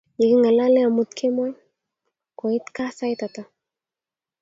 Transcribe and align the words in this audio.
Yekingalalee 0.19 0.85
amut 0.87 1.11
kemoi, 1.17 1.51
kweit 2.37 2.65
gaa 2.75 2.91
sait 2.97 3.21
ata? 3.27 3.41